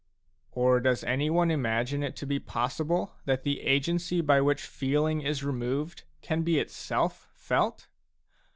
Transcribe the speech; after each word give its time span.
Or 0.51 0.79
does 0.79 1.03
anyone 1.03 1.51
imagine 1.51 2.01
it 2.01 2.15
to 2.15 2.25
be 2.25 2.39
possible 2.39 3.13
that 3.25 3.43
the 3.43 3.61
agency 3.61 4.19
by 4.21 4.41
which 4.41 4.63
feeling 4.63 5.21
is 5.21 5.43
removed 5.43 6.05
can 6.23 6.41
be 6.41 6.57
itself 6.57 7.27
felt 7.35 7.87